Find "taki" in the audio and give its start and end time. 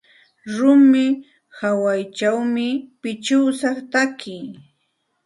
3.91-4.37